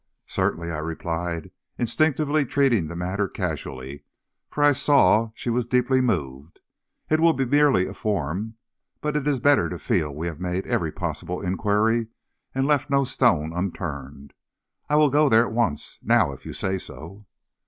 "Certainly," 0.25 0.71
I 0.71 0.79
replied, 0.79 1.51
instinctively 1.77 2.43
treating 2.43 2.87
the 2.87 2.95
matter 2.95 3.27
casually, 3.27 4.03
for 4.49 4.63
I 4.63 4.71
saw 4.71 5.29
she 5.35 5.51
was 5.51 5.67
deeply 5.67 6.01
moved. 6.01 6.59
"It 7.11 7.19
will 7.19 7.33
be 7.33 7.45
merely 7.45 7.85
a 7.85 7.93
form, 7.93 8.55
but 8.99 9.15
it 9.15 9.27
is 9.27 9.39
better 9.39 9.69
to 9.69 9.77
feel 9.77 10.09
we 10.09 10.25
have 10.25 10.39
made 10.39 10.65
every 10.65 10.91
possible 10.91 11.39
inquiry 11.39 12.07
and 12.55 12.65
left 12.65 12.89
no 12.89 13.03
stone 13.03 13.53
unturned. 13.53 14.33
I 14.89 14.95
will 14.95 15.11
go 15.11 15.29
there 15.29 15.45
at 15.45 15.53
once, 15.53 15.99
now, 16.01 16.31
if 16.31 16.47
you 16.47 16.53
say 16.53 16.79
so." 16.79 17.27